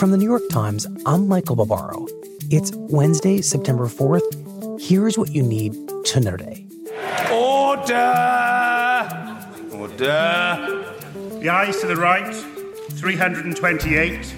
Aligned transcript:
From 0.00 0.12
the 0.12 0.16
New 0.16 0.24
York 0.24 0.48
Times, 0.48 0.86
I'm 1.04 1.28
Michael 1.28 1.56
Barbaro. 1.56 2.06
It's 2.50 2.72
Wednesday, 2.74 3.42
September 3.42 3.84
4th. 3.84 4.80
Here's 4.80 5.18
what 5.18 5.32
you 5.32 5.42
need 5.42 5.74
to 6.06 6.20
know 6.20 6.38
today. 6.38 6.66
Order! 7.30 7.98
Order! 9.74 10.94
The 11.42 11.50
ayes 11.50 11.78
to 11.82 11.86
the 11.86 11.96
right, 11.96 12.34
328. 12.92 14.34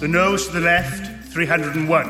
The 0.00 0.08
noes 0.08 0.48
to 0.48 0.54
the 0.54 0.60
left, 0.62 1.28
301. 1.28 2.06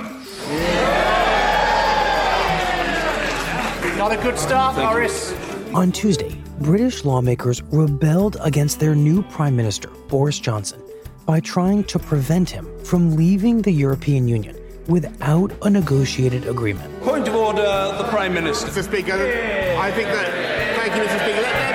Not 3.98 4.12
a 4.12 4.16
good 4.22 4.38
start, 4.38 4.74
Morris. 4.74 5.34
On 5.74 5.92
Tuesday, 5.92 6.34
British 6.60 7.05
lawmakers 7.05 7.62
rebelled 7.64 8.38
against 8.41 8.80
their 8.80 8.94
new 8.94 9.22
Prime 9.24 9.55
Minister, 9.55 9.91
Boris 10.08 10.38
Johnson 10.38 10.80
by 11.27 11.41
trying 11.41 11.83
to 11.85 11.98
prevent 11.98 12.48
him 12.48 12.66
from 12.85 13.17
leaving 13.17 13.61
the 13.61 13.73
European 13.73 14.28
Union 14.28 14.56
without 14.87 15.53
a 15.62 15.69
negotiated 15.69 16.47
agreement. 16.47 17.03
Point 17.03 17.27
of 17.27 17.34
order, 17.34 17.95
the 17.98 18.06
Prime 18.09 18.33
Minister. 18.33 18.69
Mr. 18.69 18.84
Speaker, 18.84 19.12
I 19.12 19.91
think 19.91 20.09
that. 20.09 20.77
Thank 20.77 20.95
you, 20.95 21.03
Mr. 21.03 21.19
Speaker. 21.20 21.42
Let, 21.42 21.75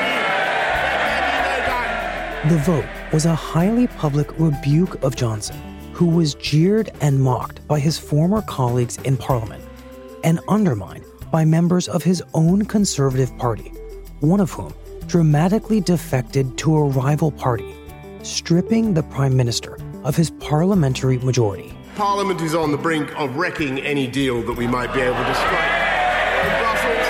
let, 1.45 2.45
let, 2.45 2.50
the 2.50 2.58
vote 2.59 2.86
was 3.14 3.25
a 3.25 3.36
highly 3.36 3.88
public 3.88 4.28
rebuke 4.40 5.03
of 5.03 5.17
Johnson, 5.17 5.58
who 5.92 6.06
was 6.06 6.34
jeered 6.36 6.90
and 7.02 7.22
mocked 7.22 7.68
by 7.68 7.80
his 7.80 7.97
former 7.97 8.42
colleagues 8.44 8.97
in 9.03 9.18
Parliament 9.18 9.64
and 10.23 10.40
undermined 10.47 11.03
by 11.31 11.44
members 11.44 11.90
of 11.90 12.03
his 12.03 12.23
own 12.34 12.66
Conservative 12.66 13.36
Party, 13.38 13.70
one 14.22 14.40
of 14.40 14.52
whom 14.52 14.73
dramatically 15.08 15.81
defected 15.81 16.58
to 16.58 16.78
a 16.78 16.84
rival 16.86 17.31
party 17.31 17.75
stripping 18.23 18.94
the 18.94 19.03
Prime 19.03 19.36
Minister 19.36 19.77
of 20.03 20.16
his 20.16 20.30
parliamentary 20.30 21.17
majority. 21.19 21.73
Parliament 21.95 22.41
is 22.41 22.55
on 22.55 22.72
the 22.72 22.78
brink 22.78 23.13
of 23.19 23.36
wrecking 23.36 23.80
any 23.80 24.08
deal 24.08 24.41
that 24.44 24.53
we 24.53 24.67
might 24.67 24.94
be 24.94 25.02
able 25.02 25.16
to 25.16 25.36
strike 25.36 25.81
in 26.41 26.53
Brussels 26.61 27.08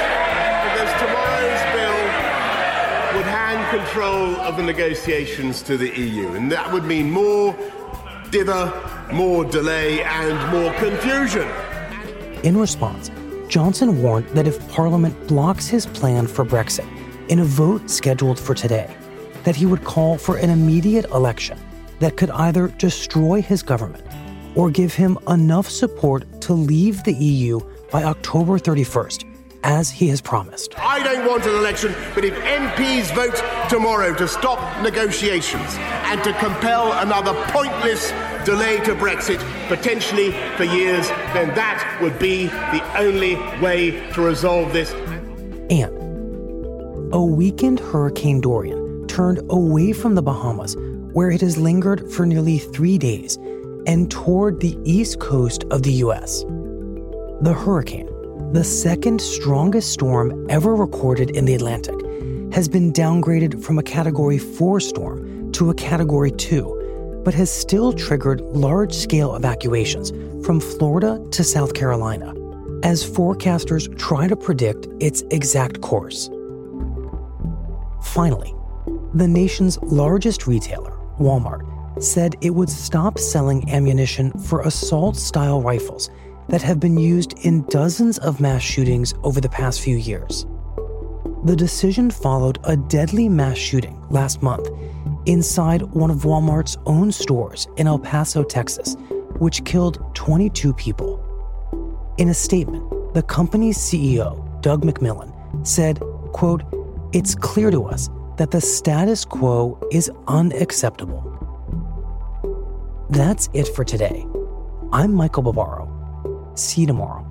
because 0.67 0.91
tomorrow's 0.99 1.63
bill 1.75 3.17
would 3.17 3.25
hand 3.25 3.79
control 3.79 4.35
of 4.41 4.57
the 4.57 4.63
negotiations 4.63 5.61
to 5.61 5.77
the 5.77 5.89
EU, 5.99 6.33
and 6.33 6.51
that 6.51 6.71
would 6.71 6.85
mean 6.85 7.11
more 7.11 7.55
dither, 8.31 8.73
more 9.13 9.45
delay, 9.45 10.03
and 10.03 10.51
more 10.51 10.73
confusion. 10.73 11.47
In 12.43 12.57
response, 12.57 13.11
Johnson 13.47 14.01
warned 14.01 14.27
that 14.29 14.47
if 14.47 14.67
Parliament 14.69 15.27
blocks 15.27 15.67
his 15.67 15.85
plan 15.85 16.25
for 16.25 16.45
Brexit 16.45 16.87
in 17.29 17.39
a 17.39 17.43
vote 17.43 17.89
scheduled 17.89 18.39
for 18.39 18.55
today, 18.55 18.95
that 19.43 19.55
he 19.55 19.65
would 19.65 19.83
call 19.83 20.17
for 20.17 20.37
an 20.37 20.49
immediate 20.49 21.05
election 21.11 21.57
that 21.99 22.17
could 22.17 22.31
either 22.31 22.67
destroy 22.79 23.41
his 23.41 23.61
government 23.63 24.03
or 24.55 24.69
give 24.69 24.93
him 24.93 25.17
enough 25.27 25.69
support 25.69 26.41
to 26.41 26.53
leave 26.53 27.03
the 27.03 27.13
EU 27.13 27.59
by 27.91 28.03
October 28.03 28.57
31st, 28.57 29.25
as 29.63 29.89
he 29.89 30.07
has 30.07 30.19
promised. 30.19 30.73
I 30.77 31.03
don't 31.03 31.27
want 31.27 31.45
an 31.45 31.55
election, 31.55 31.93
but 32.15 32.25
if 32.25 32.33
MPs 32.33 33.13
vote 33.13 33.69
tomorrow 33.69 34.13
to 34.15 34.27
stop 34.27 34.59
negotiations 34.81 35.75
and 35.77 36.23
to 36.23 36.33
compel 36.33 36.91
another 36.93 37.33
pointless 37.49 38.11
delay 38.45 38.77
to 38.79 38.95
Brexit, 38.95 39.39
potentially 39.67 40.31
for 40.57 40.63
years, 40.63 41.07
then 41.33 41.53
that 41.55 41.99
would 42.01 42.17
be 42.17 42.47
the 42.47 42.97
only 42.97 43.35
way 43.61 43.91
to 44.13 44.21
resolve 44.21 44.73
this. 44.73 44.91
And 45.69 47.13
a 47.13 47.21
weakened 47.21 47.79
Hurricane 47.79 48.41
Dorian 48.41 48.80
turned 49.11 49.41
away 49.49 49.91
from 49.91 50.15
the 50.15 50.21
Bahamas, 50.21 50.77
where 51.11 51.29
it 51.29 51.41
has 51.41 51.57
lingered 51.57 52.09
for 52.13 52.25
nearly 52.25 52.57
three 52.57 52.97
days, 52.97 53.35
and 53.85 54.09
toward 54.09 54.61
the 54.61 54.77
east 54.85 55.19
coast 55.19 55.65
of 55.65 55.83
the 55.83 55.91
U.S. 56.05 56.43
The 57.41 57.53
hurricane, 57.53 58.07
the 58.53 58.63
second 58.63 59.19
strongest 59.19 59.91
storm 59.91 60.49
ever 60.49 60.75
recorded 60.75 61.31
in 61.31 61.43
the 61.43 61.55
Atlantic, 61.55 61.95
has 62.53 62.69
been 62.69 62.93
downgraded 62.93 63.61
from 63.61 63.77
a 63.77 63.83
Category 63.83 64.37
4 64.37 64.79
storm 64.79 65.51
to 65.51 65.69
a 65.69 65.73
Category 65.73 66.31
2, 66.31 67.21
but 67.25 67.33
has 67.33 67.51
still 67.51 67.91
triggered 67.91 68.39
large 68.41 68.93
scale 68.93 69.35
evacuations 69.35 70.11
from 70.45 70.61
Florida 70.61 71.21
to 71.31 71.43
South 71.43 71.73
Carolina 71.73 72.33
as 72.83 73.07
forecasters 73.07 73.93
try 73.99 74.29
to 74.29 74.37
predict 74.37 74.87
its 75.01 75.21
exact 75.31 75.81
course. 75.81 76.29
Finally, 78.01 78.55
the 79.13 79.27
nation's 79.27 79.81
largest 79.81 80.47
retailer, 80.47 80.97
Walmart, 81.19 81.63
said 82.01 82.35
it 82.41 82.51
would 82.51 82.69
stop 82.69 83.19
selling 83.19 83.69
ammunition 83.69 84.31
for 84.31 84.61
assault 84.61 85.15
style 85.15 85.61
rifles 85.61 86.09
that 86.47 86.61
have 86.61 86.79
been 86.79 86.97
used 86.97 87.33
in 87.45 87.63
dozens 87.63 88.17
of 88.19 88.39
mass 88.39 88.61
shootings 88.61 89.13
over 89.23 89.41
the 89.41 89.49
past 89.49 89.81
few 89.81 89.97
years. 89.97 90.45
The 91.43 91.55
decision 91.55 92.09
followed 92.09 92.59
a 92.63 92.77
deadly 92.77 93.27
mass 93.27 93.57
shooting 93.57 94.01
last 94.09 94.41
month 94.41 94.69
inside 95.25 95.81
one 95.81 96.09
of 96.09 96.19
Walmart's 96.19 96.77
own 96.85 97.11
stores 97.11 97.67
in 97.77 97.87
El 97.87 97.99
Paso, 97.99 98.43
Texas, 98.43 98.95
which 99.39 99.63
killed 99.65 100.03
22 100.15 100.73
people. 100.73 101.19
In 102.17 102.29
a 102.29 102.33
statement, 102.33 103.13
the 103.13 103.23
company's 103.23 103.77
CEO, 103.77 104.61
Doug 104.61 104.83
McMillon, 104.83 105.31
said, 105.67 105.99
quote, 106.31 106.63
It's 107.11 107.35
clear 107.35 107.71
to 107.71 107.85
us 107.85 108.09
that 108.41 108.49
the 108.49 108.59
status 108.59 109.23
quo 109.23 109.79
is 109.91 110.09
unacceptable. 110.27 111.21
That's 113.11 113.49
it 113.53 113.67
for 113.67 113.83
today. 113.83 114.25
I'm 114.91 115.13
Michael 115.13 115.43
Barbaro. 115.43 116.51
See 116.55 116.81
you 116.81 116.87
tomorrow. 116.87 117.30